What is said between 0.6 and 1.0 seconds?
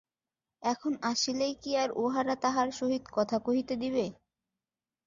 এখন